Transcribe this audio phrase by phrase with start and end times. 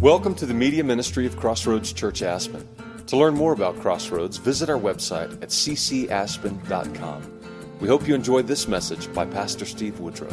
[0.00, 2.68] Welcome to the media ministry of Crossroads Church Aspen.
[3.08, 7.40] To learn more about Crossroads, visit our website at ccaspen.com.
[7.80, 10.30] We hope you enjoyed this message by Pastor Steve Woodrow.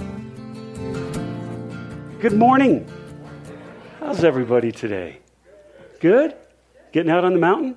[2.20, 2.88] Good morning.
[4.00, 5.18] How's everybody today?
[6.00, 6.36] Good?
[6.92, 7.76] Getting out on the mountain?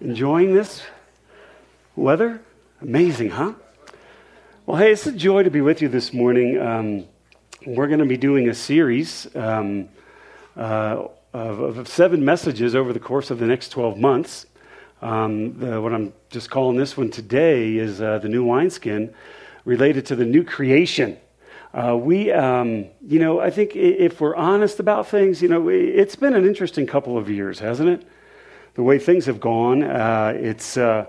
[0.00, 0.84] Enjoying this
[1.96, 2.40] weather?
[2.80, 3.54] Amazing, huh?
[4.66, 6.60] Well, hey, it's a joy to be with you this morning.
[6.60, 7.06] Um,
[7.66, 9.26] we're going to be doing a series.
[9.34, 9.88] Um,
[10.60, 14.46] uh, of, of, seven messages over the course of the next 12 months.
[15.00, 19.14] Um, the, what I'm just calling this one today is uh, the new wineskin
[19.64, 21.16] related to the new creation.
[21.72, 26.16] Uh, we, um, you know, I think if we're honest about things, you know, it's
[26.16, 28.06] been an interesting couple of years, hasn't it?
[28.74, 29.82] The way things have gone.
[29.82, 31.06] Uh, it's uh,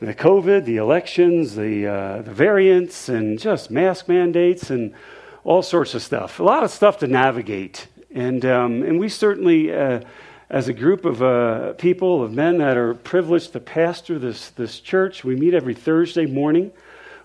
[0.00, 4.94] the COVID, the elections, the, uh, the variants, and just mask mandates and
[5.42, 6.38] all sorts of stuff.
[6.38, 7.88] A lot of stuff to navigate.
[8.16, 10.00] And, um, and we certainly, uh,
[10.48, 14.80] as a group of uh, people, of men that are privileged to pastor this, this
[14.80, 16.72] church, we meet every Thursday morning.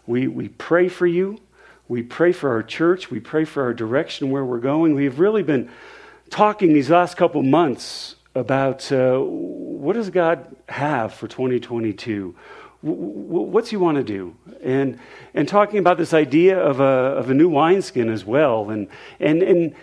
[0.05, 1.39] We, we pray for you.
[1.87, 3.09] We pray for our church.
[3.09, 4.93] We pray for our direction, where we're going.
[4.93, 5.69] We've really been
[6.29, 12.35] talking these last couple months about uh, what does God have for 2022?
[12.81, 14.35] What's he want to do?
[14.61, 14.99] And,
[15.33, 18.71] and talking about this idea of a, of a new wineskin as well.
[18.71, 18.89] And,
[19.21, 19.75] and, and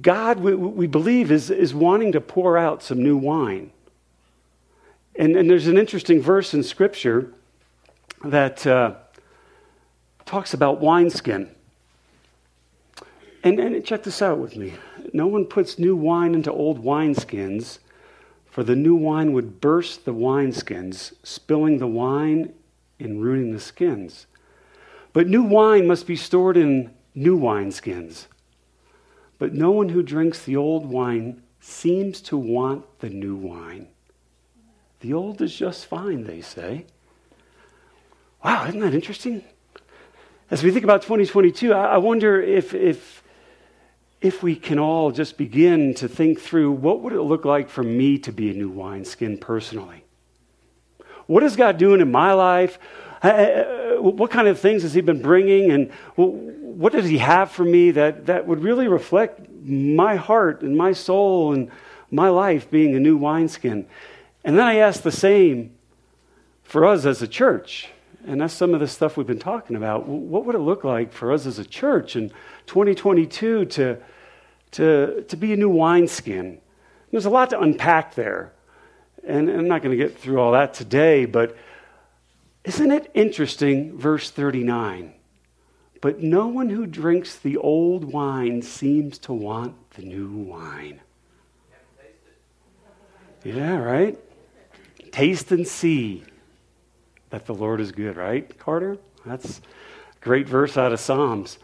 [0.00, 3.72] God, we, we believe, is, is wanting to pour out some new wine.
[5.16, 7.32] And, and there's an interesting verse in Scripture
[8.24, 8.94] that uh,
[10.24, 11.50] talks about wineskin.
[13.42, 14.74] And, and check this out with me.
[15.12, 17.78] No one puts new wine into old wineskins,
[18.50, 22.52] for the new wine would burst the wineskins, spilling the wine
[22.98, 24.26] and ruining the skins.
[25.12, 28.26] But new wine must be stored in new wineskins.
[29.40, 33.88] But no one who drinks the old wine seems to want the new wine.
[35.00, 36.84] The old is just fine, they say.
[38.44, 39.42] Wow, isn't that interesting?
[40.50, 43.22] As we think about 2022, I wonder if, if,
[44.20, 47.82] if we can all just begin to think through what would it look like for
[47.82, 50.04] me to be a new wineskin personally?
[51.26, 52.78] What is God doing in my life?
[54.02, 55.70] What kind of things has He been bringing?
[55.70, 55.92] And
[56.80, 60.92] what does he have for me that, that would really reflect my heart and my
[60.92, 61.70] soul and
[62.10, 63.86] my life being a new wineskin?
[64.44, 65.74] And then I ask the same
[66.62, 67.90] for us as a church.
[68.26, 70.06] And that's some of the stuff we've been talking about.
[70.06, 72.30] What would it look like for us as a church in
[72.66, 73.98] 2022 to,
[74.72, 76.60] to, to be a new wineskin?
[77.10, 78.52] There's a lot to unpack there.
[79.26, 81.56] And I'm not going to get through all that today, but
[82.64, 85.14] isn't it interesting, verse 39?
[86.00, 91.00] But no one who drinks the old wine seems to want the new wine.
[93.44, 94.18] Yeah, right?
[95.12, 96.24] Taste and see
[97.30, 98.98] that the Lord is good, right, Carter?
[99.24, 101.58] That's a great verse out of Psalms.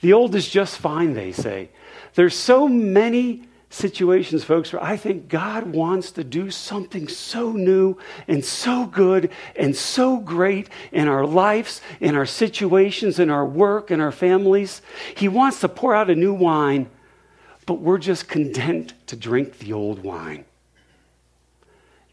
[0.00, 1.70] The old is just fine, they say.
[2.14, 7.96] There's so many situations, folks, where I think God wants to do something so new
[8.28, 13.90] and so good and so great in our lives, in our situations, in our work,
[13.90, 14.82] in our families.
[15.16, 16.90] He wants to pour out a new wine,
[17.66, 20.44] but we're just content to drink the old wine.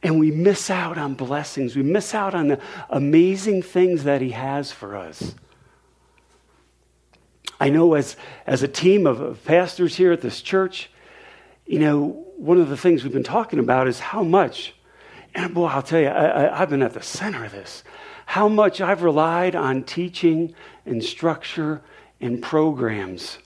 [0.01, 1.75] And we miss out on blessings.
[1.75, 2.59] We miss out on the
[2.89, 5.35] amazing things that He has for us.
[7.59, 8.15] I know as,
[8.47, 10.89] as a team of pastors here at this church,
[11.69, 14.73] you know, one of the things we've been talking about is how much,
[15.35, 17.83] and boy, I'll tell you, I, have been at the center of this,
[18.25, 20.55] how much I've relied on teaching
[20.87, 21.83] and structure
[22.19, 23.37] and programs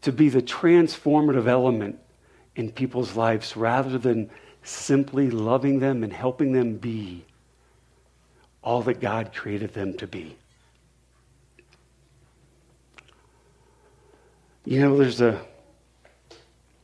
[0.00, 1.98] to be the transformative element
[2.54, 4.30] in people's lives rather than
[4.62, 7.26] simply loving them and helping them be
[8.62, 10.38] all that God created them to be.
[14.66, 15.40] You know, there's a.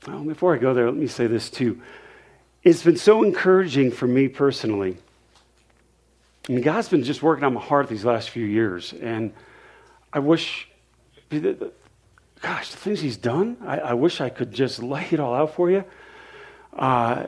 [0.06, 1.82] Well, before I go there, let me say this too.
[2.62, 4.99] It's been so encouraging for me personally.
[6.49, 9.32] I mean, God's been just working on my heart these last few years, and
[10.12, 10.69] I wish,
[11.29, 15.56] gosh, the things He's done, I, I wish I could just lay it all out
[15.56, 15.85] for you.
[16.73, 17.26] Uh,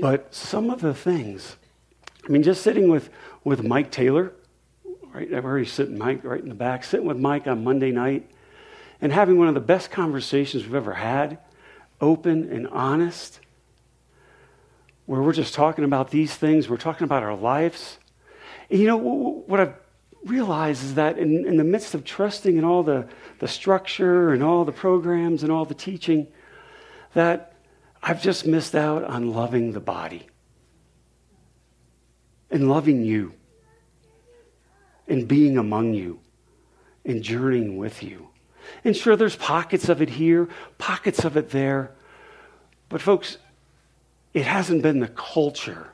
[0.00, 1.56] but some of the things,
[2.26, 3.10] I mean, just sitting with,
[3.44, 4.32] with Mike Taylor,
[5.12, 5.30] right?
[5.32, 8.30] I've already sitting Mike right in the back, sitting with Mike on Monday night
[9.00, 11.38] and having one of the best conversations we've ever had,
[12.00, 13.40] open and honest,
[15.06, 17.98] where we're just talking about these things, we're talking about our lives.
[18.70, 19.74] And you know what I've
[20.24, 23.08] realized is that in, in the midst of trusting in all the,
[23.38, 26.28] the structure and all the programs and all the teaching,
[27.14, 27.54] that
[28.02, 30.26] I've just missed out on loving the body
[32.50, 33.34] and loving you
[35.08, 36.20] and being among you
[37.04, 38.29] and journeying with you.
[38.84, 41.92] And sure, there's pockets of it here, pockets of it there.
[42.88, 43.38] But, folks,
[44.34, 45.88] it hasn't been the culture,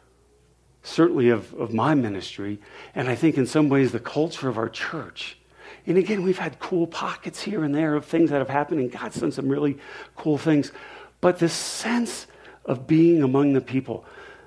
[0.82, 2.58] certainly of, of my ministry,
[2.94, 5.38] and I think in some ways the culture of our church.
[5.86, 8.90] And again, we've had cool pockets here and there of things that have happened, and
[8.90, 9.78] God's done some really
[10.16, 10.72] cool things.
[11.20, 12.26] But this sense
[12.64, 14.04] of being among the people,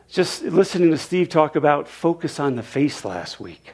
[0.10, 3.74] just listening to Steve talk about focus on the face last week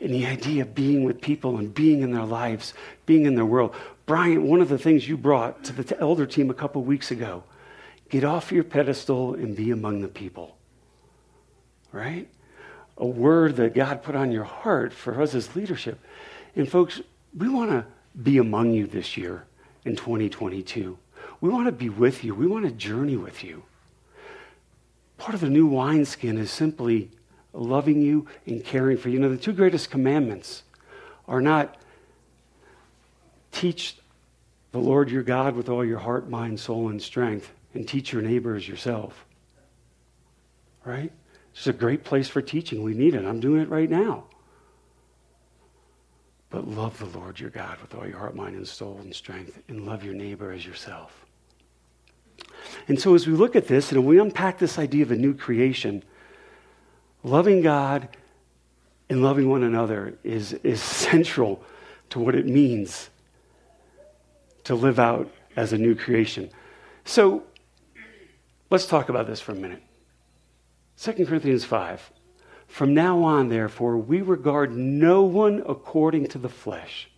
[0.00, 2.74] and the idea of being with people and being in their lives,
[3.06, 3.74] being in their world.
[4.04, 7.42] Brian, one of the things you brought to the elder team a couple weeks ago
[8.08, 10.56] get off your pedestal and be among the people.
[11.90, 12.28] Right?
[12.98, 15.98] A word that God put on your heart for us as leadership.
[16.54, 17.00] And folks,
[17.36, 17.84] we want to
[18.22, 19.44] be among you this year
[19.84, 20.96] in 2022.
[21.40, 22.34] We want to be with you.
[22.34, 23.64] We want to journey with you.
[25.18, 27.10] Part of the new wineskin is simply
[27.56, 29.14] loving you and caring for you.
[29.14, 30.62] You know, the two greatest commandments
[31.26, 31.76] are not
[33.52, 33.96] teach
[34.72, 38.22] the Lord your God with all your heart, mind, soul, and strength, and teach your
[38.22, 39.24] neighbor as yourself.
[40.84, 41.10] Right?
[41.54, 42.82] It's a great place for teaching.
[42.82, 43.24] We need it.
[43.24, 44.24] I'm doing it right now.
[46.50, 49.60] But love the Lord your God with all your heart, mind, and soul and strength,
[49.68, 51.26] and love your neighbor as yourself.
[52.88, 55.34] And so, as we look at this and we unpack this idea of a new
[55.34, 56.04] creation,
[57.26, 58.08] loving God
[59.10, 61.62] and loving one another is, is central
[62.10, 63.10] to what it means
[64.64, 66.50] to live out as a new creation.
[67.04, 67.42] So
[68.70, 69.82] let's talk about this for a minute.
[71.00, 72.12] 2 Corinthians 5.
[72.68, 77.08] From now on, therefore, we regard no one according to the flesh.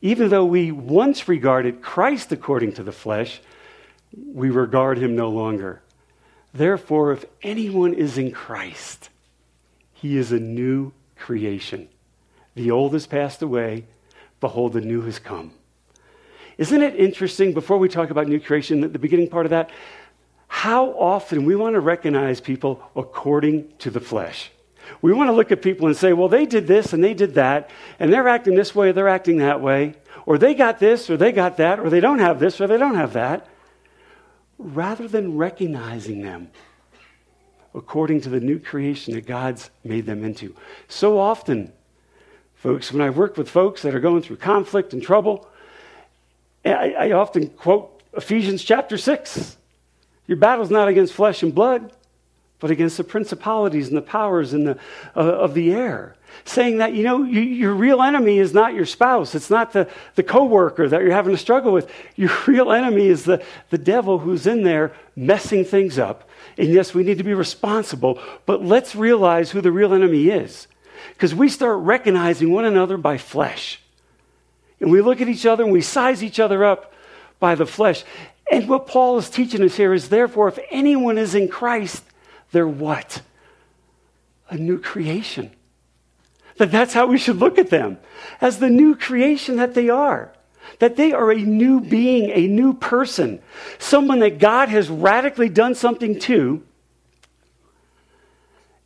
[0.00, 3.40] Even though we once regarded Christ according to the flesh,
[4.32, 5.82] we regard him no longer.
[6.54, 9.10] Therefore, if anyone is in Christ,
[9.92, 11.88] he is a new creation.
[12.54, 13.86] The old has passed away.
[14.40, 15.50] Behold, the new has come.
[16.56, 19.70] Isn't it interesting, before we talk about new creation, the beginning part of that,
[20.46, 24.52] how often we want to recognize people according to the flesh?
[25.02, 27.34] We want to look at people and say, well, they did this and they did
[27.34, 31.16] that, and they're acting this way, they're acting that way, or they got this or
[31.16, 33.48] they got that, or they don't have this or they don't have that
[34.58, 36.50] rather than recognizing them
[37.74, 40.54] according to the new creation that God's made them into.
[40.88, 41.72] So often,
[42.54, 45.48] folks, when I work with folks that are going through conflict and trouble,
[46.64, 49.56] I, I often quote Ephesians chapter 6.
[50.26, 51.92] Your battle's not against flesh and blood,
[52.64, 54.78] but against the principalities and the powers in the,
[55.14, 56.16] uh, of the air.
[56.46, 59.34] Saying that, you know, you, your real enemy is not your spouse.
[59.34, 61.90] It's not the, the coworker that you're having to struggle with.
[62.16, 66.26] Your real enemy is the, the devil who's in there messing things up.
[66.56, 70.66] And yes, we need to be responsible, but let's realize who the real enemy is.
[71.10, 73.78] Because we start recognizing one another by flesh.
[74.80, 76.94] And we look at each other and we size each other up
[77.38, 78.04] by the flesh.
[78.50, 82.04] And what Paul is teaching us here is therefore, if anyone is in Christ,
[82.54, 83.20] they're what?
[84.48, 85.50] A new creation.
[86.56, 87.98] That that's how we should look at them
[88.40, 90.32] as the new creation that they are.
[90.78, 93.42] That they are a new being, a new person,
[93.78, 96.62] someone that God has radically done something to,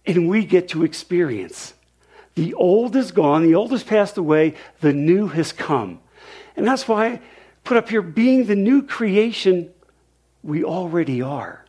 [0.07, 1.75] and we get to experience.
[2.37, 6.01] The old is gone, the old has passed away, the new has come.
[6.57, 7.21] And that's why I
[7.65, 9.71] put up here being the new creation
[10.43, 11.67] we already are.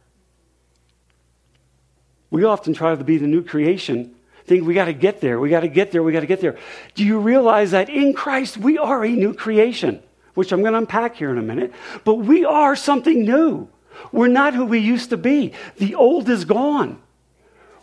[2.31, 5.49] We often try to be the new creation, think we got to get there, we
[5.49, 6.57] got to get there, we got to get there.
[6.95, 10.01] Do you realize that in Christ we are a new creation,
[10.33, 11.71] which I'm going to unpack here in a minute,
[12.03, 13.67] but we are something new.
[14.11, 15.53] We're not who we used to be.
[15.77, 17.01] The old is gone.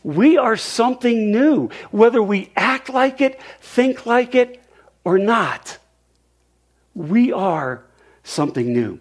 [0.03, 4.62] We are something new, whether we act like it, think like it,
[5.05, 5.79] or not.
[6.95, 7.85] We are
[8.23, 9.00] something new.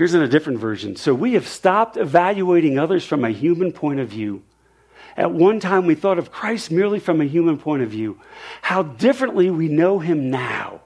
[0.00, 0.96] Here's in a different version.
[0.96, 4.42] So we have stopped evaluating others from a human point of view.
[5.14, 8.18] At one time, we thought of Christ merely from a human point of view.
[8.62, 10.80] How differently we know him now.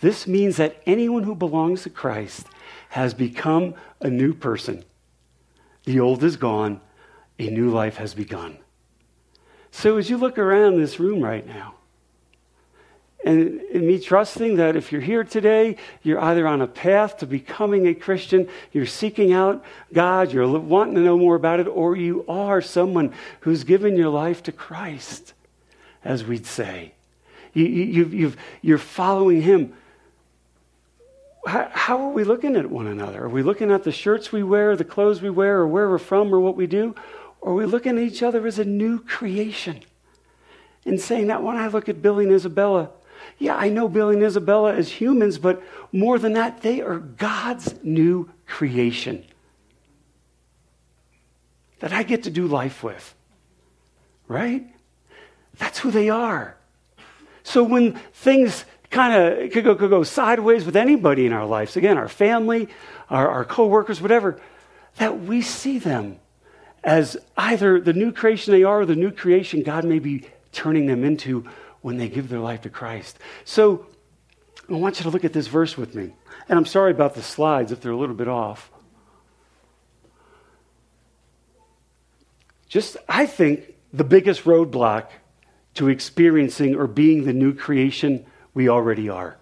[0.00, 2.46] This means that anyone who belongs to Christ
[2.88, 4.82] has become a new person.
[5.84, 6.80] The old is gone,
[7.38, 8.56] a new life has begun.
[9.70, 11.74] So, as you look around this room right now,
[13.24, 17.26] And, and me trusting that if you're here today, you're either on a path to
[17.26, 21.96] becoming a Christian, you're seeking out God, you're wanting to know more about it, or
[21.96, 25.34] you are someone who's given your life to Christ,
[26.04, 26.94] as we'd say.
[27.52, 29.72] You, you, you've, you're following Him.
[31.46, 33.24] How, how are we looking at one another?
[33.24, 35.98] Are we looking at the shirts we wear, the clothes we wear, or where we're
[35.98, 36.94] from, or what we do?
[37.40, 39.80] Or are we looking at each other as a new creation?
[40.84, 42.90] And saying that when I look at Billy and Isabella,
[43.38, 45.62] yeah, I know Billy and Isabella as humans, but
[45.92, 49.24] more than that, they are God's new creation
[51.80, 53.14] that I get to do life with.
[54.28, 54.66] Right?
[55.58, 56.56] That's who they are.
[57.42, 61.76] So when things kind of could go, could go sideways with anybody in our lives,
[61.76, 62.68] again, our family,
[63.10, 64.40] our, our coworkers, whatever,
[64.96, 66.18] that we see them
[66.84, 70.86] as either the new creation they are or the new creation God may be turning
[70.86, 71.48] them into
[71.82, 73.18] when they give their life to Christ.
[73.44, 73.86] So
[74.70, 76.14] I want you to look at this verse with me.
[76.48, 78.70] And I'm sorry about the slides if they're a little bit off.
[82.68, 85.08] Just, I think, the biggest roadblock
[85.74, 88.24] to experiencing or being the new creation
[88.54, 89.36] we already are.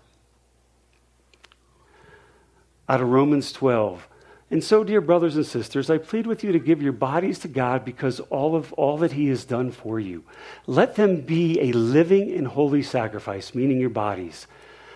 [2.88, 4.08] Out of Romans 12.
[4.50, 7.48] And so, dear brothers and sisters, I plead with you to give your bodies to
[7.48, 10.24] God because all of all that He has done for you.
[10.66, 14.48] Let them be a living and holy sacrifice, meaning your bodies,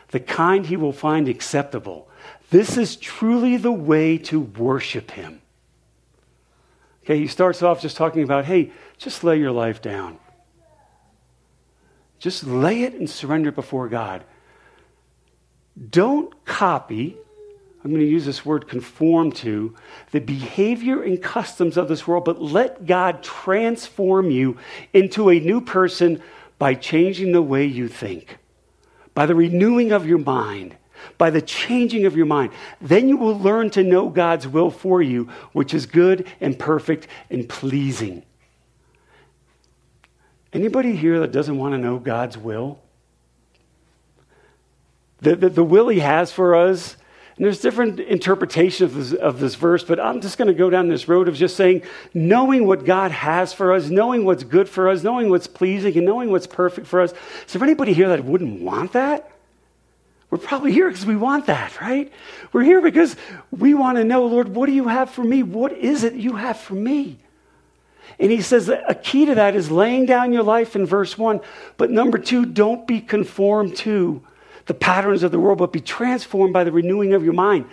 [0.08, 2.08] the kind He will find acceptable.
[2.50, 5.40] This is truly the way to worship Him.
[7.04, 10.18] Okay, he starts off just talking about, hey, just lay your life down.
[12.18, 14.24] Just lay it and surrender it before God.
[15.90, 17.18] Don't copy
[17.84, 19.74] I'm going to use this word conform to
[20.10, 24.56] the behavior and customs of this world, but let God transform you
[24.94, 26.22] into a new person
[26.58, 28.38] by changing the way you think,
[29.12, 30.76] by the renewing of your mind,
[31.18, 32.52] by the changing of your mind.
[32.80, 37.06] Then you will learn to know God's will for you, which is good and perfect
[37.28, 38.22] and pleasing.
[40.54, 42.80] Anybody here that doesn't want to know God's will?
[45.20, 46.96] The, the, the will He has for us
[47.36, 50.70] and there's different interpretations of this, of this verse, but I'm just going to go
[50.70, 54.68] down this road of just saying, knowing what God has for us, knowing what's good
[54.68, 57.12] for us, knowing what's pleasing, and knowing what's perfect for us.
[57.46, 59.32] Is there anybody here that wouldn't want that?
[60.30, 62.12] We're probably here because we want that, right?
[62.52, 63.16] We're here because
[63.50, 65.42] we want to know, Lord, what do you have for me?
[65.42, 67.18] What is it you have for me?
[68.18, 71.40] And he says a key to that is laying down your life in verse one.
[71.76, 74.22] But number two, don't be conformed to
[74.66, 77.66] the patterns of the world, but be transformed by the renewing of your mind.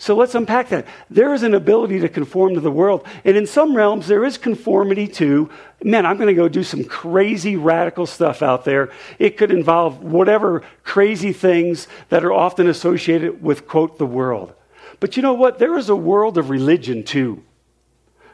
[0.00, 0.86] So let's unpack that.
[1.10, 3.04] There is an ability to conform to the world.
[3.24, 5.50] And in some realms, there is conformity to,
[5.82, 8.92] man, I'm going to go do some crazy radical stuff out there.
[9.18, 14.54] It could involve whatever crazy things that are often associated with, quote, the world.
[15.00, 15.58] But you know what?
[15.58, 17.42] There is a world of religion too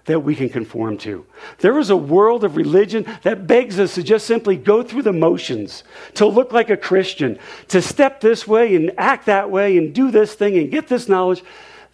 [0.07, 1.25] that we can conform to.
[1.59, 5.13] There is a world of religion that begs us to just simply go through the
[5.13, 5.83] motions,
[6.15, 10.11] to look like a Christian, to step this way and act that way and do
[10.11, 11.43] this thing and get this knowledge.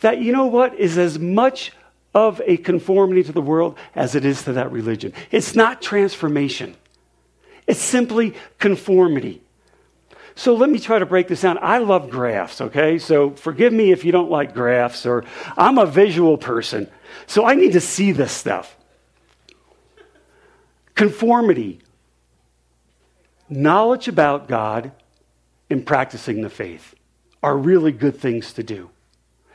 [0.00, 1.72] That, you know what, is as much
[2.14, 5.12] of a conformity to the world as it is to that religion.
[5.30, 6.76] It's not transformation,
[7.66, 9.42] it's simply conformity.
[10.36, 11.58] So let me try to break this down.
[11.60, 12.98] I love graphs, okay?
[12.98, 15.24] So forgive me if you don't like graphs, or
[15.56, 16.88] I'm a visual person.
[17.26, 18.76] So I need to see this stuff.
[20.94, 21.80] Conformity,
[23.48, 24.92] knowledge about God,
[25.70, 26.94] and practicing the faith
[27.42, 28.90] are really good things to do.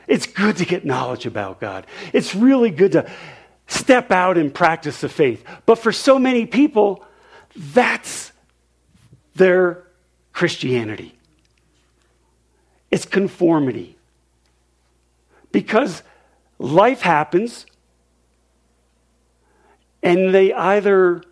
[0.06, 1.86] It's good to get knowledge about God.
[2.12, 3.10] It's really good to
[3.66, 5.44] step out and practice the faith.
[5.66, 7.04] But for so many people,
[7.54, 8.32] that's
[9.34, 9.84] their
[10.32, 11.18] Christianity.
[12.90, 13.96] It's conformity.
[15.52, 16.02] Because
[16.58, 17.66] life happens,
[20.02, 21.22] and they either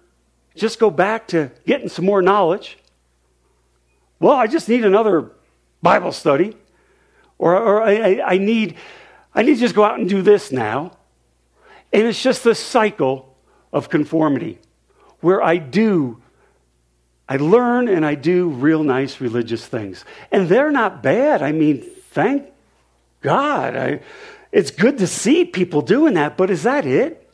[0.55, 2.79] just go back to getting some more knowledge.
[4.21, 5.31] Well, I just need another
[5.83, 6.57] Bible study,
[7.39, 8.77] or, or I, I, need,
[9.35, 10.97] I need to just go out and do this now.
[11.93, 13.37] And it's just this cycle
[13.73, 14.59] of conformity
[15.21, 16.21] where I do,
[17.29, 20.05] I learn and I do real nice religious things.
[20.33, 21.43] And they're not bad.
[21.43, 22.47] I mean, thank
[23.21, 23.77] God.
[23.77, 24.01] I,
[24.55, 27.29] it's good to see people doing that, but is that it?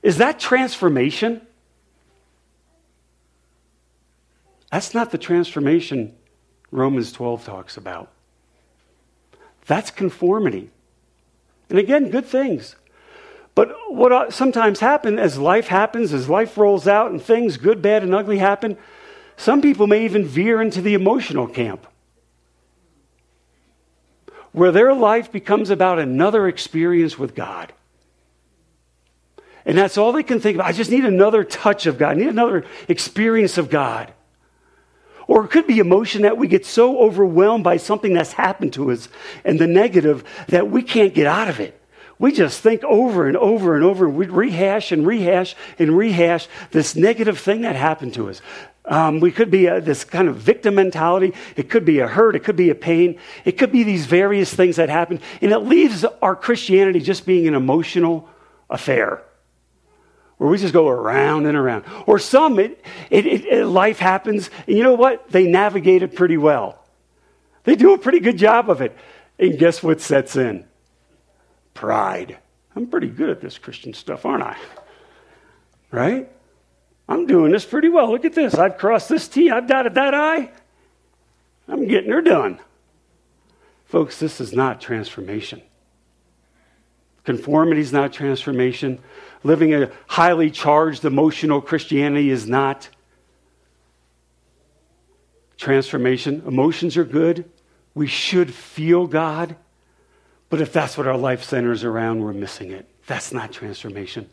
[0.00, 1.40] Is that transformation?
[4.70, 6.14] That's not the transformation
[6.70, 8.12] Romans 12 talks about.
[9.66, 10.70] That's conformity.
[11.68, 12.76] And again, good things.
[13.56, 17.82] But what uh, sometimes happens as life happens, as life rolls out and things, good,
[17.82, 18.78] bad, and ugly, happen,
[19.36, 21.88] some people may even veer into the emotional camp
[24.56, 27.74] where their life becomes about another experience with God.
[29.66, 30.66] And that's all they can think about.
[30.66, 34.14] I just need another touch of God, I need another experience of God.
[35.26, 38.90] Or it could be emotion that we get so overwhelmed by something that's happened to
[38.92, 39.10] us
[39.44, 41.78] and the negative that we can't get out of it.
[42.18, 44.08] We just think over and over and over.
[44.08, 48.40] We rehash and rehash and rehash this negative thing that happened to us.
[48.86, 51.34] Um, we could be a, this kind of victim mentality.
[51.56, 52.36] It could be a hurt.
[52.36, 53.18] It could be a pain.
[53.44, 55.20] It could be these various things that happen.
[55.40, 58.28] And it leaves our Christianity just being an emotional
[58.70, 59.22] affair
[60.38, 61.84] where we just go around and around.
[62.06, 65.30] Or some, it, it, it, life happens, and you know what?
[65.30, 66.78] They navigate it pretty well.
[67.64, 68.96] They do a pretty good job of it.
[69.38, 70.64] And guess what sets in?
[71.74, 72.38] Pride.
[72.74, 74.56] I'm pretty good at this Christian stuff, aren't I?
[75.90, 76.30] Right?
[77.08, 78.10] I'm doing this pretty well.
[78.10, 78.54] Look at this.
[78.54, 80.50] I've crossed this T, I've dotted that I.
[81.68, 82.60] I'm getting her done.
[83.86, 85.62] Folks, this is not transformation.
[87.24, 89.00] Conformity is not transformation.
[89.42, 92.88] Living a highly charged emotional Christianity is not
[95.56, 96.42] transformation.
[96.46, 97.48] Emotions are good.
[97.94, 99.56] We should feel God.
[100.50, 102.88] But if that's what our life centers around, we're missing it.
[103.06, 104.28] That's not transformation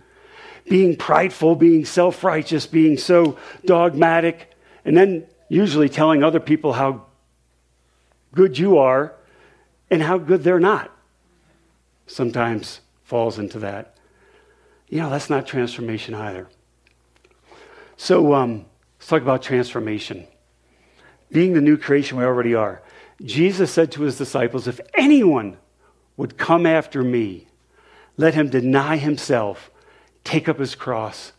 [0.66, 4.54] being prideful, being self righteous, being so dogmatic,
[4.86, 7.06] and then usually telling other people how
[8.34, 9.14] good you are
[9.90, 10.92] and how good they're not.
[12.08, 13.96] Sometimes falls into that.
[14.90, 16.48] You know, that's not transformation either.
[17.98, 18.66] So um,
[18.98, 20.28] let's talk about transformation.
[21.32, 22.82] Being the new creation we already are.
[23.22, 25.58] Jesus said to his disciples, If anyone
[26.18, 27.48] would come after me,
[28.18, 29.72] let him deny himself
[30.24, 31.34] take up his cross,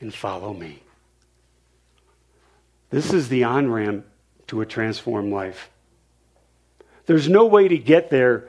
[0.00, 0.82] and follow me.
[2.90, 4.06] This is the on ramp
[4.48, 5.70] to a transformed life.
[7.06, 8.48] There's no way to get there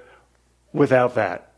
[0.73, 1.51] without that.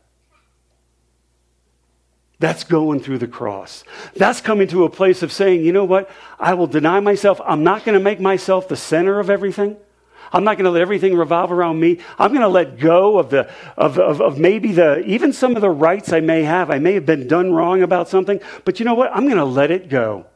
[2.38, 3.84] That's going through the cross.
[4.16, 6.10] That's coming to a place of saying, you know what?
[6.38, 7.38] I will deny myself.
[7.44, 9.76] I'm not going to make myself the center of everything.
[10.32, 11.98] I'm not going to let everything revolve around me.
[12.18, 15.62] I'm going to let go of the of, of, of maybe the even some of
[15.62, 16.70] the rights I may have.
[16.70, 19.10] I may have been done wrong about something, but you know what?
[19.12, 20.26] I'm going to let it go.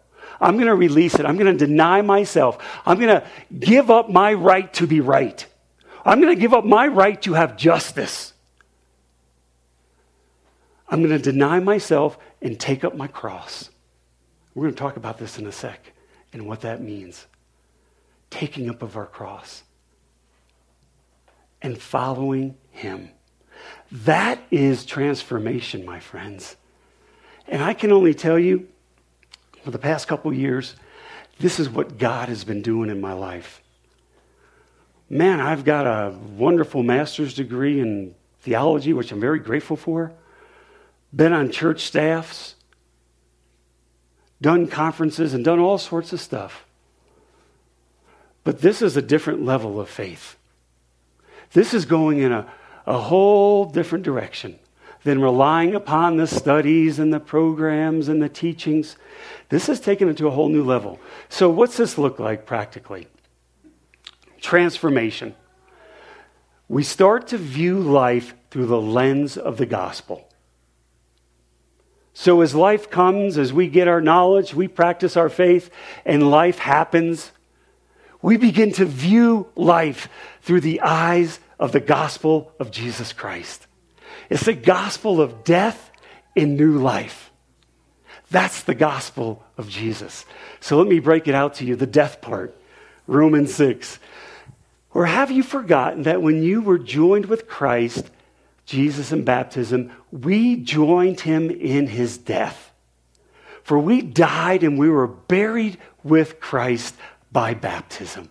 [0.40, 1.26] I'm going to release it.
[1.26, 2.58] I'm going to deny myself.
[2.84, 3.26] I'm going to
[3.56, 5.46] give up my right to be right.
[6.04, 8.32] I'm going to give up my right to have justice.
[10.88, 13.70] I'm going to deny myself and take up my cross.
[14.54, 15.92] We're going to talk about this in a sec
[16.32, 17.26] and what that means.
[18.28, 19.62] Taking up of our cross
[21.64, 23.08] and following Him.
[23.90, 26.56] That is transformation, my friends.
[27.48, 28.68] And I can only tell you,
[29.62, 30.76] for the past couple years,
[31.40, 33.62] this is what God has been doing in my life.
[35.08, 40.12] Man, I've got a wonderful master's degree in theology, which I'm very grateful for.
[41.14, 42.56] Been on church staffs,
[44.40, 46.66] done conferences, and done all sorts of stuff.
[48.42, 50.36] But this is a different level of faith.
[51.54, 52.46] This is going in a,
[52.84, 54.58] a whole different direction
[55.04, 58.96] than relying upon the studies and the programs and the teachings.
[59.50, 60.98] This is taken it to a whole new level.
[61.28, 63.06] So, what's this look like practically?
[64.40, 65.34] Transformation.
[66.68, 70.28] We start to view life through the lens of the gospel.
[72.14, 75.70] So, as life comes, as we get our knowledge, we practice our faith,
[76.04, 77.30] and life happens,
[78.22, 80.08] we begin to view life
[80.40, 83.66] through the eyes of the gospel of Jesus Christ.
[84.30, 85.90] It's the gospel of death
[86.34, 87.30] in new life.
[88.30, 90.24] That's the gospel of Jesus.
[90.60, 92.56] So let me break it out to you the death part,
[93.06, 93.98] Romans 6.
[94.92, 98.10] Or have you forgotten that when you were joined with Christ,
[98.64, 102.72] Jesus in baptism, we joined him in his death?
[103.62, 106.94] For we died and we were buried with Christ
[107.32, 108.30] by baptism.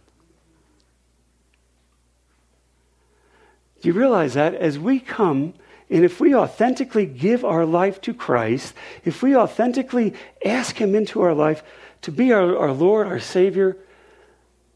[3.84, 5.54] Do you realize that as we come
[5.90, 10.14] and if we authentically give our life to Christ, if we authentically
[10.46, 11.62] ask Him into our life
[12.04, 13.76] to be our, our Lord, our Savior,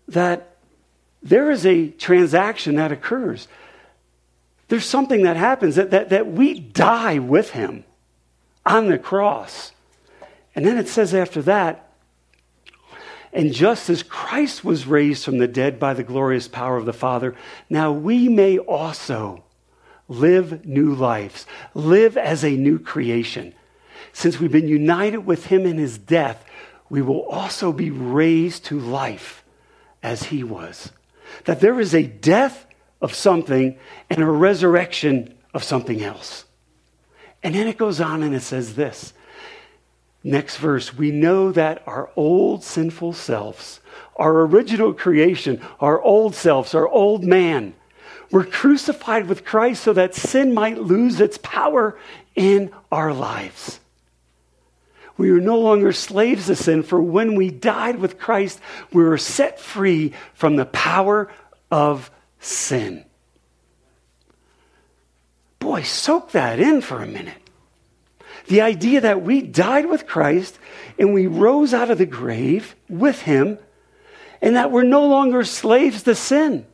[0.09, 0.57] that
[1.23, 3.47] there is a transaction that occurs.
[4.67, 7.85] There's something that happens that, that, that we die with Him
[8.65, 9.71] on the cross.
[10.53, 11.86] And then it says after that,
[13.37, 16.91] and just as Christ was raised from the dead by the glorious power of the
[16.91, 17.35] Father,
[17.69, 19.43] now we may also
[20.07, 21.45] live new lives,
[21.75, 23.53] live as a new creation.
[24.11, 26.43] Since we've been united with him in his death,
[26.89, 29.43] we will also be raised to life
[30.01, 30.91] as he was.
[31.45, 32.65] That there is a death
[33.01, 33.77] of something
[34.09, 36.45] and a resurrection of something else.
[37.43, 39.13] And then it goes on and it says this.
[40.23, 43.79] Next verse, we know that our old sinful selves,
[44.15, 47.73] our original creation, our old selves, our old man,
[48.31, 51.97] were crucified with Christ so that sin might lose its power
[52.35, 53.79] in our lives.
[55.17, 58.59] We are no longer slaves to sin, for when we died with Christ,
[58.93, 61.31] we were set free from the power
[61.71, 63.03] of sin.
[65.59, 67.46] Boy, soak that in for a minute.
[68.45, 70.59] The idea that we died with Christ
[70.97, 73.57] and we rose out of the grave with him,
[74.41, 76.65] and that we're no longer slaves to sin.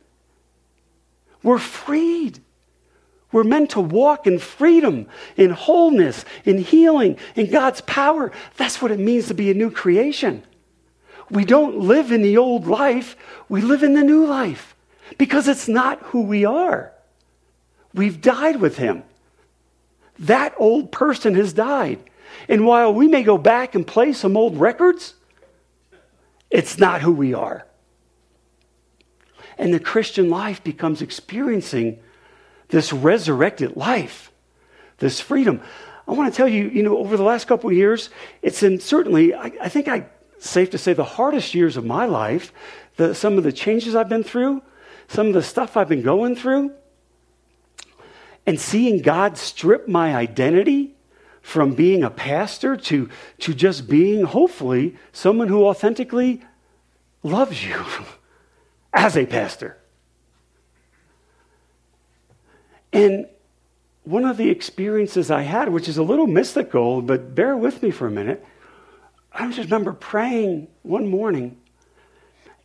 [1.42, 2.40] We're freed.
[3.32, 8.30] We're meant to walk in freedom, in wholeness, in healing, in God's power.
[8.56, 10.44] That's what it means to be a new creation.
[11.30, 13.16] We don't live in the old life,
[13.48, 14.74] we live in the new life
[15.18, 16.92] because it's not who we are.
[17.92, 19.04] We've died with Him.
[20.18, 21.98] That old person has died.
[22.48, 25.14] And while we may go back and play some old records,
[26.50, 27.66] it's not who we are.
[29.56, 32.00] And the Christian life becomes experiencing
[32.68, 34.32] this resurrected life,
[34.98, 35.60] this freedom.
[36.06, 38.10] I want to tell you, you know, over the last couple of years,
[38.42, 40.06] it's in certainly, I, I think I
[40.38, 42.52] safe to say, the hardest years of my life,
[42.96, 44.62] the, some of the changes I've been through,
[45.08, 46.72] some of the stuff I've been going through,
[48.46, 50.94] and seeing God strip my identity
[51.40, 53.08] from being a pastor to,
[53.40, 56.42] to just being, hopefully, someone who authentically
[57.22, 57.84] loves you
[58.92, 59.76] as a pastor.
[62.92, 63.26] And
[64.04, 67.90] one of the experiences I had, which is a little mystical, but bear with me
[67.90, 68.44] for a minute,
[69.32, 71.58] I just remember praying one morning,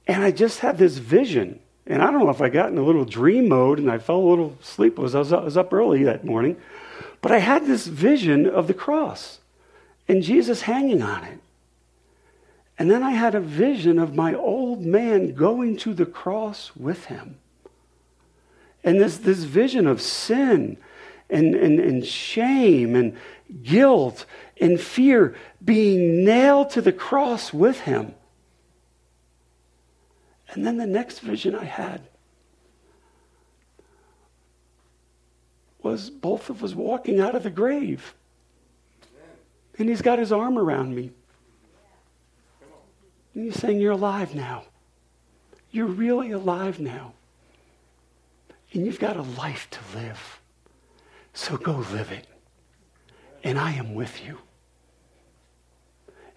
[0.08, 1.60] and I just had this vision.
[1.90, 4.18] And I don't know if I got in a little dream mode and I fell
[4.18, 5.16] a little sleepless.
[5.16, 6.56] I was, I was up early that morning.
[7.22, 9.40] But I had this vision of the cross
[10.08, 11.40] and Jesus hanging on it.
[12.78, 17.06] And then I had a vision of my old man going to the cross with
[17.06, 17.40] him.
[18.84, 20.78] And this, this vision of sin
[21.30, 23.18] and, and, and shame and
[23.64, 24.26] guilt
[24.62, 28.14] and fear being nailed to the cross with him.
[30.52, 32.08] And then the next vision I had
[35.82, 38.16] was both of us walking out of the grave.
[39.78, 41.12] And he's got his arm around me.
[43.34, 44.64] And he's saying, You're alive now.
[45.72, 47.14] You're really alive now.
[48.74, 50.42] And you've got a life to live.
[51.34, 52.28] So go live it.
[53.44, 54.40] And I am with you.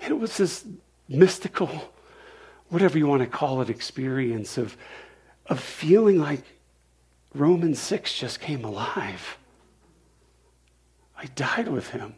[0.01, 0.65] And it was this
[1.09, 1.93] mystical,
[2.73, 4.79] whatever you want to call it, experience of,
[5.45, 6.43] of feeling like
[7.35, 9.37] Romans 6 just came alive.
[11.15, 12.15] I died with him.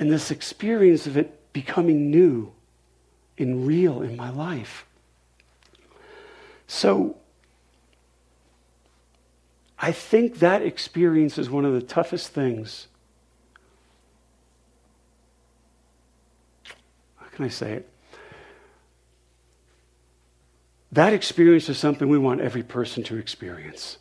[0.00, 2.52] And this experience of it becoming new
[3.38, 4.84] and real in my life.
[6.66, 7.16] So,
[9.78, 12.88] I think that experience is one of the toughest things.
[17.16, 17.93] How can I say it?
[20.94, 23.98] That experience is something we want every person to experience.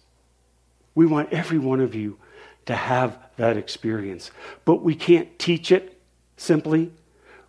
[0.94, 2.20] We want every one of you
[2.68, 4.30] to have that experience.
[4.64, 6.00] But we can't teach it
[6.38, 6.92] simply.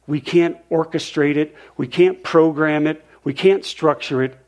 [0.06, 1.54] We can't orchestrate it.
[1.76, 3.04] We can't program it.
[3.22, 4.38] We can't structure it.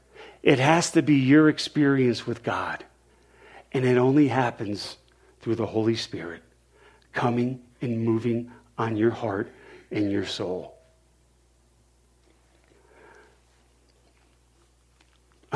[0.42, 2.82] It has to be your experience with God.
[3.72, 4.96] And it only happens
[5.42, 6.42] through the Holy Spirit
[7.12, 9.52] coming and moving on your heart
[9.90, 10.75] and your soul.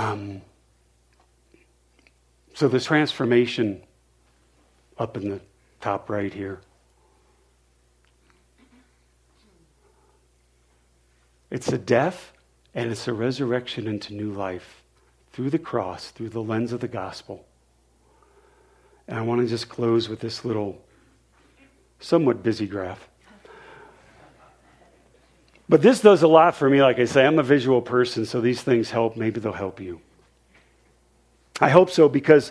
[0.01, 0.41] Um,
[2.55, 3.83] so the transformation
[4.97, 5.43] up in the
[5.83, 6.63] top right here.
[11.51, 12.33] It's a death
[12.75, 14.83] and it's a resurrection into new life
[15.33, 17.45] through the cross, through the lens of the gospel.
[19.07, 20.83] And I want to just close with this little,
[21.99, 23.07] somewhat busy graph.
[25.71, 26.83] But this does a lot for me.
[26.83, 29.17] Like I say, I'm a visual person, so these things help.
[29.17, 30.01] Maybe they'll help you.
[31.61, 32.51] I hope so because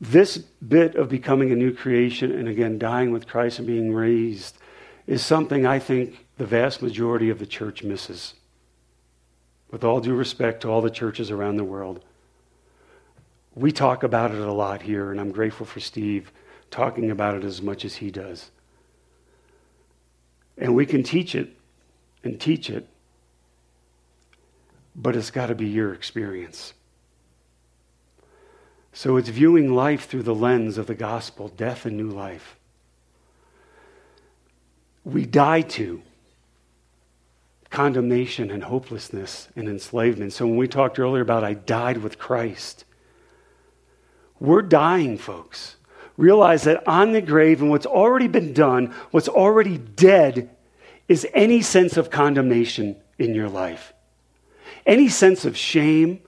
[0.00, 4.58] this bit of becoming a new creation and again dying with Christ and being raised
[5.06, 8.34] is something I think the vast majority of the church misses.
[9.70, 12.04] With all due respect to all the churches around the world,
[13.54, 16.32] we talk about it a lot here, and I'm grateful for Steve
[16.72, 18.50] talking about it as much as he does.
[20.58, 21.59] And we can teach it
[22.22, 22.86] and teach it.
[24.94, 26.74] but it's got to be your experience.
[28.92, 32.56] So it's viewing life through the lens of the gospel, death and new life.
[35.04, 36.02] We die to
[37.70, 40.32] condemnation and hopelessness and enslavement.
[40.32, 42.84] So when we talked earlier about I died with Christ,
[44.40, 45.76] we're dying, folks.
[46.16, 50.50] Realize that on the grave and what's already been done, what's already dead,
[51.10, 53.92] is any sense of condemnation in your life.
[54.86, 56.20] Any sense of shame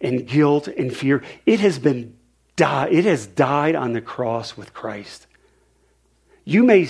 [0.00, 2.16] and guilt and fear, it has been
[2.54, 5.26] died, it has died on the cross with Christ.
[6.44, 6.88] You may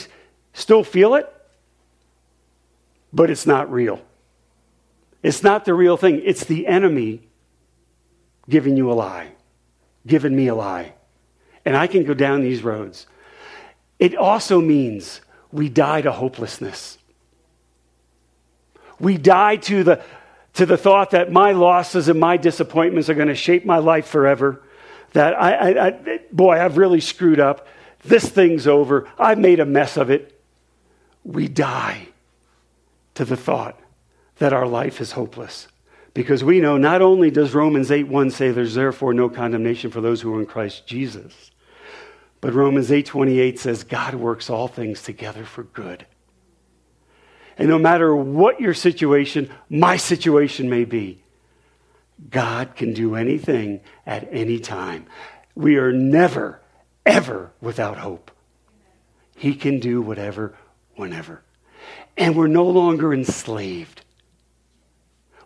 [0.52, 1.34] still feel it,
[3.14, 4.02] but it's not real.
[5.22, 6.20] It's not the real thing.
[6.22, 7.30] It's the enemy
[8.46, 9.32] giving you a lie,
[10.06, 10.92] giving me a lie.
[11.64, 13.06] And I can go down these roads.
[13.98, 16.98] It also means we die to hopelessness.
[19.00, 20.02] We die to the,
[20.54, 24.06] to the thought that my losses and my disappointments are going to shape my life
[24.06, 24.62] forever.
[25.12, 27.66] That I, I, I, boy, I've really screwed up.
[28.04, 29.08] This thing's over.
[29.18, 30.40] I've made a mess of it.
[31.24, 32.08] We die
[33.14, 33.78] to the thought
[34.38, 35.68] that our life is hopeless.
[36.14, 40.00] Because we know not only does Romans 8 1 say there's therefore no condemnation for
[40.00, 41.50] those who are in Christ Jesus,
[42.40, 46.06] but Romans 8 28 says God works all things together for good.
[47.58, 51.22] And no matter what your situation, my situation may be,
[52.30, 55.06] God can do anything at any time.
[55.54, 56.60] We are never,
[57.04, 58.30] ever without hope.
[59.36, 60.56] He can do whatever,
[60.94, 61.42] whenever.
[62.16, 64.02] And we're no longer enslaved.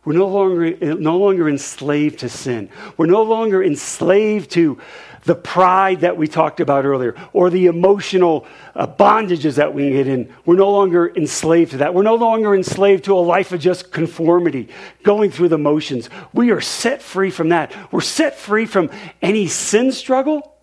[0.05, 2.71] We're no longer, no longer enslaved to sin.
[2.97, 4.79] We're no longer enslaved to
[5.25, 10.09] the pride that we talked about earlier or the emotional uh, bondages that we get
[10.09, 10.35] in.
[10.45, 11.95] We're no longer enslaved to that.
[11.95, 14.69] We're no longer enslaved to a life of just conformity,
[15.05, 16.11] going through the motions.
[16.33, 17.73] We are set free from that.
[17.93, 20.57] We're set free from any sin struggle.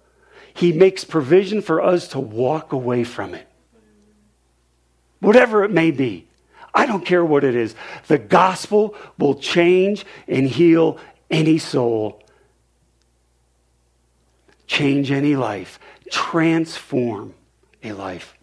[0.54, 3.48] He makes provision for us to walk away from it,
[5.22, 6.29] whatever it may be.
[6.74, 7.76] I don't care what it is.
[8.08, 10.98] The gospel will change and heal
[11.30, 12.24] any soul,
[14.68, 15.80] change any life,
[16.12, 17.34] transform
[17.84, 18.36] a life.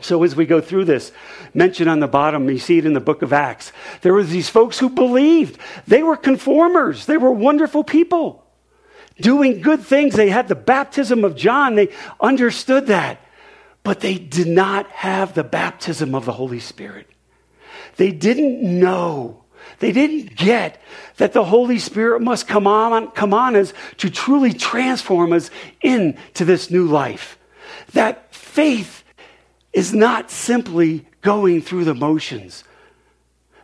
[0.00, 1.12] So, as we go through this,
[1.52, 4.48] mentioned on the bottom, you see it in the book of Acts, there were these
[4.48, 5.60] folks who believed.
[5.86, 8.44] They were conformers, they were wonderful people,
[9.20, 10.16] doing good things.
[10.16, 13.20] They had the baptism of John, they understood that.
[13.84, 17.06] But they did not have the baptism of the Holy Spirit.
[17.96, 19.44] They didn't know.
[19.78, 20.80] They didn't get
[21.16, 25.50] that the Holy Spirit must come on, come on us to truly transform us
[25.82, 27.38] into this new life.
[27.92, 29.04] That faith
[29.72, 32.64] is not simply going through the motions.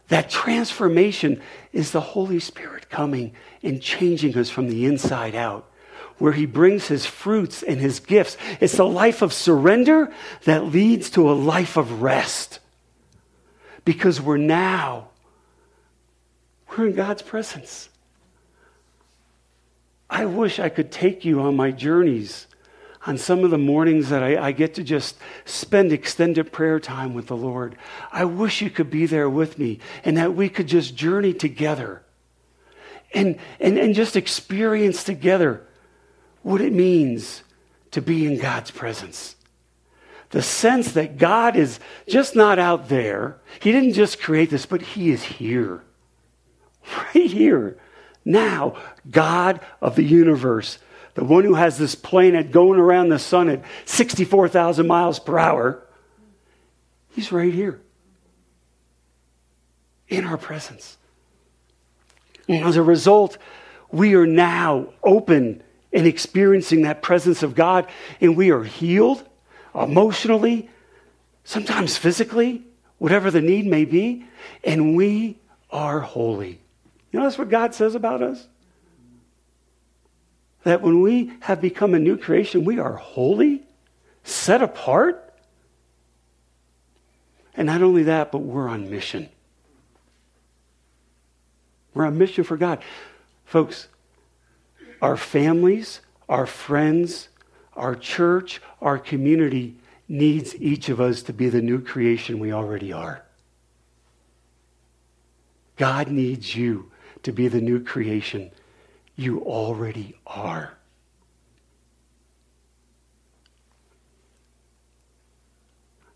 [0.09, 1.41] That transformation
[1.73, 5.71] is the Holy Spirit coming and changing us from the inside out,
[6.19, 8.37] where He brings His fruits and His gifts.
[8.61, 10.13] It's a life of surrender
[10.45, 12.59] that leads to a life of rest
[13.91, 15.09] because we're now
[16.69, 17.89] we're in God's presence.
[20.09, 22.47] I wish I could take you on my journeys
[23.05, 27.15] on some of the mornings that I, I, get to just spend extended prayer time
[27.15, 27.75] with the Lord.
[28.13, 32.05] I wish you could be there with me and that we could just journey together
[33.13, 35.67] and, and, and just experience together
[36.43, 37.43] what it means
[37.91, 39.35] to be in God's presence
[40.31, 43.39] the sense that God is just not out there.
[43.61, 45.83] He didn't just create this, but He is here.
[47.15, 47.77] Right here.
[48.25, 48.77] Now,
[49.11, 50.79] God of the universe,
[51.15, 55.87] the one who has this planet going around the sun at 64,000 miles per hour,
[57.11, 57.81] He's right here
[60.09, 60.97] in our presence.
[62.49, 63.37] And as a result,
[63.93, 65.63] we are now open
[65.93, 67.89] and experiencing that presence of God,
[68.21, 69.25] and we are healed
[69.75, 70.69] emotionally,
[71.45, 72.63] sometimes physically,
[72.99, 74.25] whatever the need may be,
[74.65, 75.39] and we
[75.71, 76.61] are holy.
[77.11, 78.47] You know that's what God says about us?
[80.65, 83.63] That when we have become a new creation, we are holy,
[84.23, 85.33] set apart.
[87.55, 89.29] And not only that, but we're on mission.
[91.95, 92.83] We're on mission for God.
[93.45, 93.89] Folks,
[95.03, 97.30] our families, our friends,
[97.81, 99.75] our church, our community
[100.07, 103.25] needs each of us to be the new creation we already are.
[105.77, 106.91] God needs you
[107.23, 108.51] to be the new creation
[109.17, 110.75] you already are.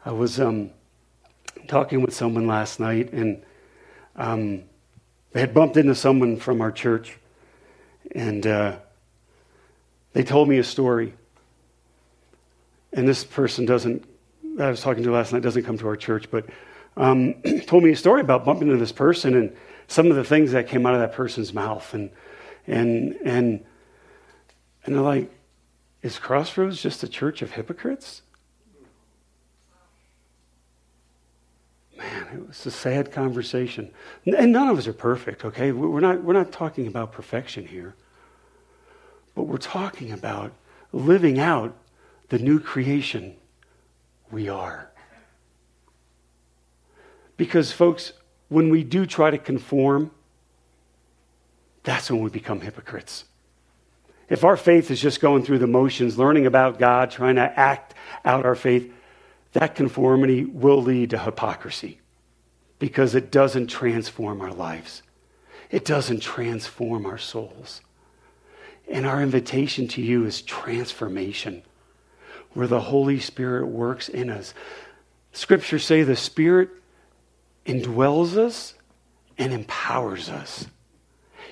[0.04, 0.70] I was um,
[1.66, 3.42] talking with someone last night, and
[4.16, 4.64] um,
[5.34, 7.16] I had bumped into someone from our church,
[8.14, 8.76] and uh,
[10.12, 11.14] they told me a story.
[12.94, 14.04] And this person doesn't,
[14.58, 16.46] I was talking to last night, doesn't come to our church, but
[16.96, 17.34] um,
[17.66, 19.54] told me a story about bumping into this person and
[19.88, 21.92] some of the things that came out of that person's mouth.
[21.92, 22.10] And,
[22.66, 23.64] and, and,
[24.84, 25.30] and they're like,
[26.02, 28.22] is Crossroads just a church of hypocrites?
[31.98, 33.90] Man, it was a sad conversation.
[34.24, 35.72] And none of us are perfect, okay?
[35.72, 37.94] We're not, we're not talking about perfection here.
[39.34, 40.52] But we're talking about
[40.92, 41.76] living out
[42.28, 43.36] the new creation
[44.30, 44.90] we are.
[47.36, 48.12] Because, folks,
[48.48, 50.10] when we do try to conform,
[51.82, 53.24] that's when we become hypocrites.
[54.28, 57.94] If our faith is just going through the motions, learning about God, trying to act
[58.24, 58.92] out our faith,
[59.52, 62.00] that conformity will lead to hypocrisy
[62.78, 65.02] because it doesn't transform our lives.
[65.70, 67.80] It doesn't transform our souls.
[68.90, 71.62] And our invitation to you is transformation,
[72.54, 74.54] where the Holy Spirit works in us.
[75.32, 76.70] Scriptures say the Spirit
[77.66, 78.74] indwells us
[79.36, 80.66] and empowers us.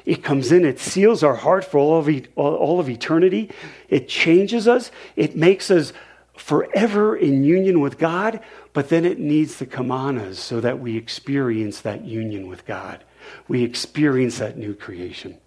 [0.04, 3.50] It comes in, it seals our heart for all of, e- all of eternity.
[3.88, 5.92] It changes us, it makes us
[6.36, 8.40] forever in union with God,
[8.72, 12.66] but then it needs to come on us so that we experience that union with
[12.66, 13.04] God.
[13.48, 15.38] We experience that new creation.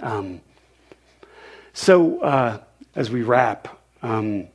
[0.00, 0.40] Um,
[1.72, 2.60] so, uh,
[2.94, 4.48] as we wrap, um,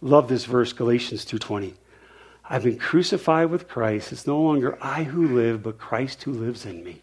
[0.00, 1.74] love this verse, Galatians 2:20.
[2.50, 4.12] I've been crucified with Christ.
[4.12, 7.02] It's no longer I who live, but Christ who lives in me.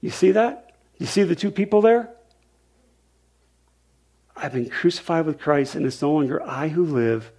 [0.00, 0.76] You see that?
[0.98, 2.10] You see the two people there?
[4.36, 7.32] I've been crucified with Christ, and it's no longer I who live,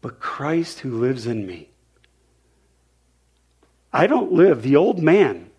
[0.00, 1.70] but Christ who lives in me.
[3.92, 4.62] I don't live.
[4.62, 5.49] The old man,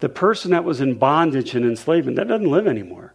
[0.00, 3.14] the person that was in bondage and enslavement, that doesn't live anymore.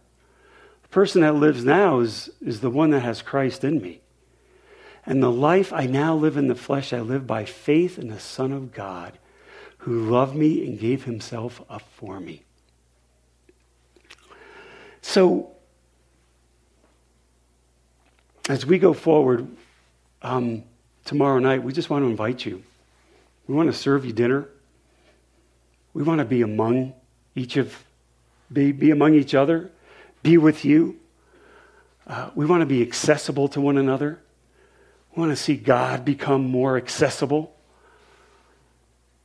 [0.82, 4.00] The person that lives now is, is the one that has Christ in me.
[5.04, 8.20] And the life I now live in the flesh, I live by faith in the
[8.20, 9.18] Son of God
[9.78, 12.44] who loved me and gave himself up for me.
[15.00, 15.50] So,
[18.48, 19.48] as we go forward
[20.22, 20.62] um,
[21.04, 22.62] tomorrow night, we just want to invite you.
[23.48, 24.48] We want to serve you dinner.
[25.94, 26.94] We want to be among
[27.34, 27.84] each of,
[28.52, 29.70] be, be among each other,
[30.22, 30.98] be with you.
[32.06, 34.20] Uh, we want to be accessible to one another.
[35.14, 37.54] We want to see God become more accessible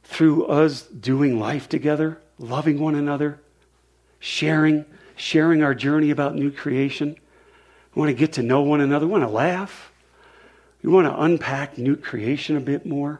[0.03, 3.39] through us doing life together, loving one another,
[4.19, 7.15] sharing, sharing our journey about new creation.
[7.93, 9.05] We want to get to know one another.
[9.05, 9.91] We want to laugh.
[10.83, 13.19] We want to unpack new creation a bit more.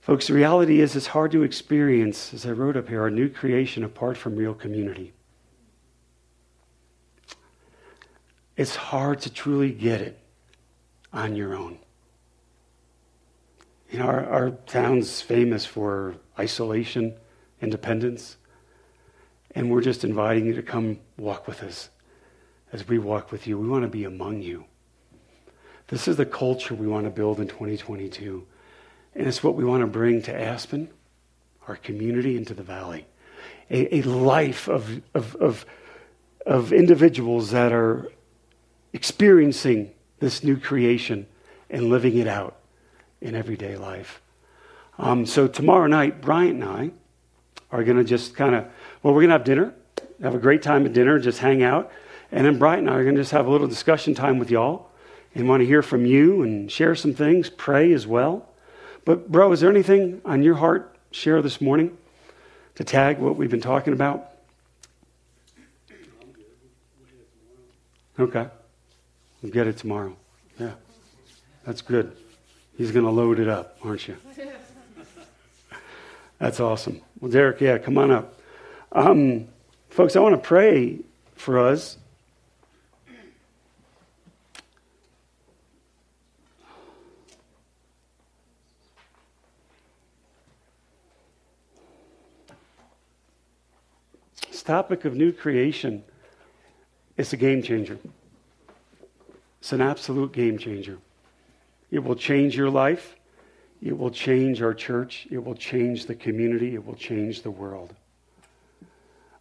[0.00, 3.28] Folks, the reality is it's hard to experience, as I wrote up here, our new
[3.28, 5.12] creation apart from real community.
[8.56, 10.18] It's hard to truly get it
[11.12, 11.78] on your own.
[13.90, 17.14] You know, our, our town's famous for isolation,
[17.60, 18.36] independence,
[19.54, 21.90] and we're just inviting you to come walk with us
[22.72, 23.58] as we walk with you.
[23.58, 24.64] We want to be among you.
[25.88, 28.46] This is the culture we want to build in 2022.
[29.14, 30.88] And it's what we want to bring to Aspen,
[31.66, 33.06] our community, into the valley.
[33.70, 35.66] A, a life of, of, of,
[36.46, 38.10] of individuals that are
[38.92, 41.26] experiencing this new creation
[41.68, 42.56] and living it out
[43.20, 44.20] in everyday life.
[44.98, 46.90] Um, so tomorrow night, Bryant and I
[47.70, 48.64] are going to just kind of,
[49.02, 49.74] well, we're going to have dinner,
[50.22, 51.90] have a great time at dinner, just hang out.
[52.32, 54.50] And then Bryant and I are going to just have a little discussion time with
[54.50, 54.90] y'all
[55.34, 58.48] and want to hear from you and share some things, pray as well.
[59.04, 61.96] But, bro, is there anything on your heart share this morning
[62.74, 64.28] to tag what we've been talking about?
[68.18, 68.46] Okay.
[69.42, 70.14] We'll get it tomorrow.
[70.58, 70.72] Yeah.
[71.64, 72.14] That's good.
[72.76, 74.16] He's going to load it up, aren't you?
[76.38, 77.00] That's awesome.
[77.20, 78.40] Well, Derek, yeah, come on up.
[78.92, 79.46] Um,
[79.88, 81.00] folks, I want to pray
[81.34, 81.96] for us.
[94.50, 96.00] This topic of new creation
[97.16, 97.98] is a game changer.
[99.58, 100.98] It's an absolute game changer.
[101.90, 103.16] It will change your life.
[103.82, 105.26] It will change our church.
[105.28, 106.76] It will change the community.
[106.76, 107.96] It will change the world.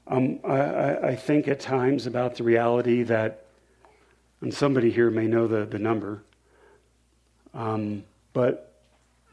[0.07, 3.45] Um, I, I, think at times about the reality that,
[4.41, 6.23] and somebody here may know the, the number,
[7.53, 8.03] um,
[8.33, 8.81] but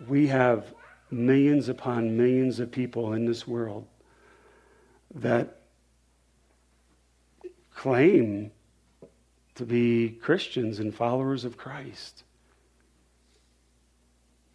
[0.07, 0.75] we have
[1.11, 3.87] millions upon millions of people in this world
[5.15, 5.57] that
[7.77, 8.51] claim
[9.55, 12.25] to be Christians and followers of Christ.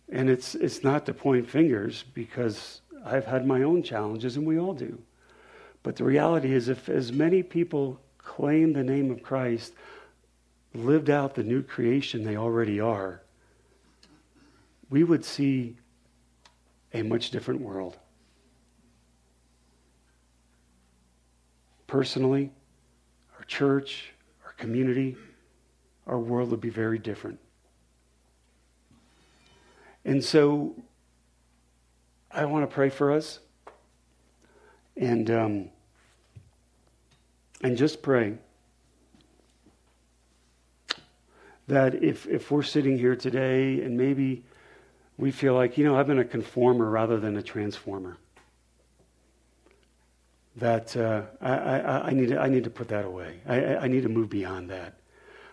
[0.10, 4.60] And it's, it's not to point fingers because I've had my own challenges and we
[4.60, 5.02] all do.
[5.84, 9.74] But the reality is, if as many people claim the name of Christ,
[10.74, 13.22] lived out the new creation they already are,
[14.90, 15.78] we would see
[16.94, 17.98] a much different world.
[21.88, 22.52] Personally,
[23.52, 24.14] church,
[24.46, 25.18] our community,
[26.08, 27.38] our world would be very different.
[30.06, 30.74] And so
[32.32, 33.40] I want to pray for us
[34.96, 35.70] and, um,
[37.62, 38.36] and just pray
[41.68, 44.46] that if, if we're sitting here today and maybe
[45.18, 48.18] we feel like, you know, I've been a conformer rather than a transformer,
[50.58, 53.40] that uh, I, I, I, need to, I need to put that away.
[53.48, 54.96] I, I need to move beyond that.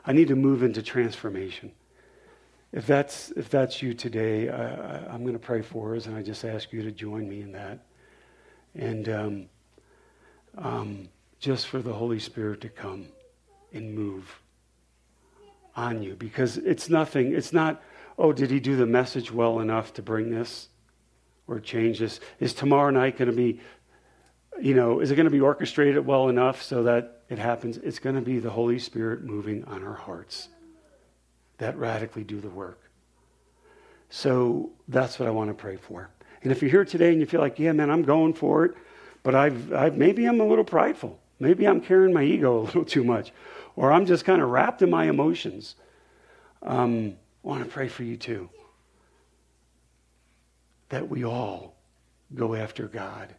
[0.05, 1.73] I need to move into transformation.
[2.73, 6.23] If that's, if that's you today, I, am going to pray for us, and I
[6.23, 7.79] just ask you to join me in that.
[8.75, 9.47] And um,
[10.57, 13.07] um, just for the Holy Spirit to come
[13.73, 14.41] and move
[15.77, 17.83] on you because it's nothing, it's not,
[18.19, 20.69] oh, did he do the message well enough to bring this
[21.47, 22.21] or change this?
[22.41, 23.61] Is tomorrow night going to be,
[24.61, 27.77] you know, is it going to be orchestrated well enough so that it happens?
[27.79, 30.49] It's going to be the Holy Spirit moving on our hearts
[31.59, 32.81] that radically do the work.
[34.11, 36.11] So that's what I want to pray for.
[36.43, 38.75] And if you're here today and you feel like, yeah, man, I'm going for it,
[39.23, 41.19] but I've, I've maybe I'm a little prideful.
[41.41, 43.33] Maybe I'm carrying my ego a little too much
[43.79, 45.77] or I'm just kind of wrapped in my emotions,
[46.65, 48.51] um, I want to pray for you too.
[50.89, 51.77] That we all
[52.35, 53.37] go after God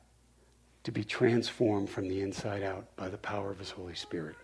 [0.89, 4.35] to be transformed from the inside out by the power of His Holy Spirit.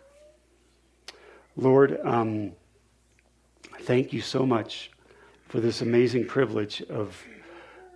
[1.56, 2.52] Lord, um,
[3.82, 4.92] thank you so much
[5.48, 7.20] for this amazing privilege of,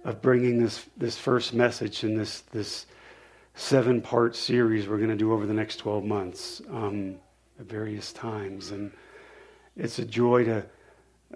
[0.04, 2.88] of bringing this, this first message in this, this
[3.54, 6.62] seven part series we're going to do over the next 12 months.
[6.72, 7.18] Um,
[7.60, 8.72] at various times.
[8.72, 8.92] And
[9.76, 10.66] it's a joy to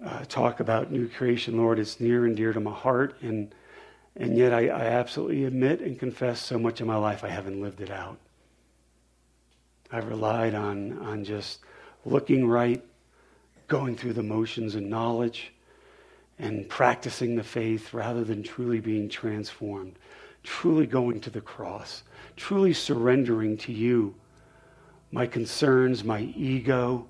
[0.03, 1.77] uh, talk about new creation, Lord.
[1.77, 3.17] It's near and dear to my heart.
[3.21, 3.53] And,
[4.15, 7.61] and yet I, I absolutely admit and confess so much of my life I haven't
[7.61, 8.17] lived it out.
[9.91, 11.59] I've relied on, on just
[12.05, 12.83] looking right,
[13.67, 15.53] going through the motions and knowledge,
[16.39, 19.97] and practicing the faith rather than truly being transformed,
[20.43, 22.03] truly going to the cross,
[22.35, 24.15] truly surrendering to you
[25.11, 27.07] my concerns, my ego,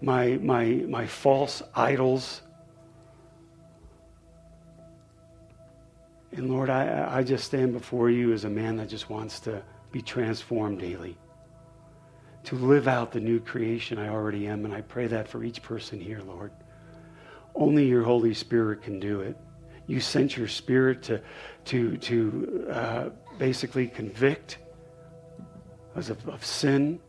[0.00, 2.40] my, my, my false idols.
[6.32, 9.62] And Lord, I, I just stand before you as a man that just wants to
[9.90, 11.16] be transformed daily,
[12.44, 14.64] to live out the new creation I already am.
[14.64, 16.52] And I pray that for each person here, Lord.
[17.54, 19.36] Only your Holy Spirit can do it.
[19.86, 21.22] You sent your Spirit to,
[21.66, 23.08] to, to uh,
[23.38, 24.58] basically convict
[25.96, 27.00] us of, of sin,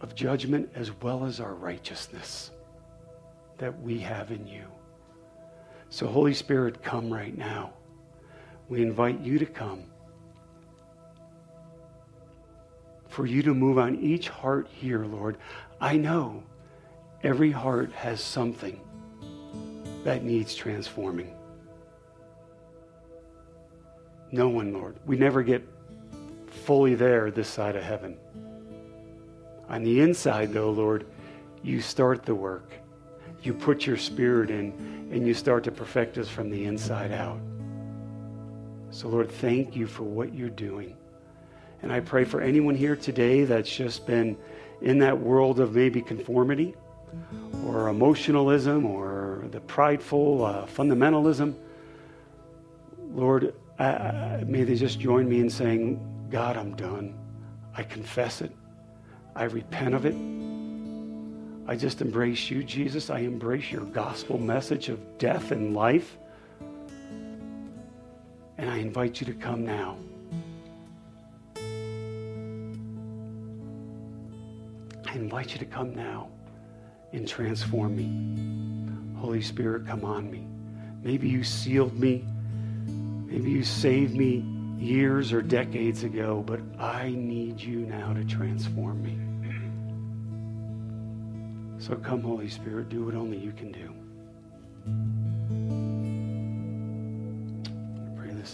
[0.00, 2.50] of judgment, as well as our righteousness
[3.58, 4.64] that we have in you.
[5.90, 7.74] So, Holy Spirit, come right now.
[8.68, 9.84] We invite you to come.
[13.08, 15.38] For you to move on each heart here, Lord.
[15.80, 16.42] I know
[17.22, 18.80] every heart has something
[20.04, 21.34] that needs transforming.
[24.32, 24.96] No one, Lord.
[25.06, 25.66] We never get
[26.64, 28.18] fully there this side of heaven.
[29.68, 31.06] On the inside, though, Lord,
[31.62, 32.72] you start the work.
[33.42, 37.40] You put your spirit in and you start to perfect us from the inside out.
[38.96, 40.96] So, Lord, thank you for what you're doing.
[41.82, 44.38] And I pray for anyone here today that's just been
[44.80, 46.74] in that world of maybe conformity
[47.66, 51.54] or emotionalism or the prideful uh, fundamentalism.
[53.10, 57.18] Lord, I, I, may they just join me in saying, God, I'm done.
[57.74, 58.50] I confess it.
[59.34, 60.14] I repent of it.
[61.70, 63.10] I just embrace you, Jesus.
[63.10, 66.16] I embrace your gospel message of death and life.
[68.58, 69.96] And I invite you to come now.
[75.06, 76.28] I invite you to come now
[77.12, 79.18] and transform me.
[79.20, 80.46] Holy Spirit, come on me.
[81.02, 82.24] Maybe you sealed me.
[83.26, 84.44] Maybe you saved me
[84.78, 89.18] years or decades ago, but I need you now to transform me.
[91.78, 93.94] So come, Holy Spirit, do what only you can do.